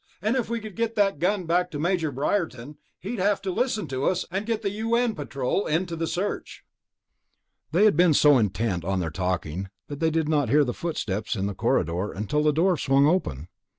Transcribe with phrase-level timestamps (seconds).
[0.19, 3.85] And if we could get that gun back to Major Briarton, he'd have to listen
[3.89, 5.13] to us, and get the U.N.
[5.13, 6.65] Patrol into the search...."
[7.71, 11.35] They had been so intent on their talking that they did not hear the footsteps
[11.35, 13.47] in the corridor until the door swung open.